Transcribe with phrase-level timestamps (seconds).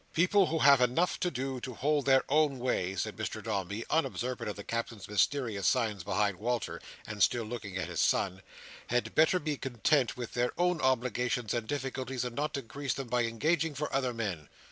[0.13, 4.49] "People who have enough to do to hold their own way," said Mr Dombey, unobservant
[4.49, 8.41] of the Captain's mysterious signs behind Walter, and still looking at his son,
[8.87, 13.25] "had better be content with their own obligations and difficulties, and not increase them by
[13.25, 14.49] engaging for other men.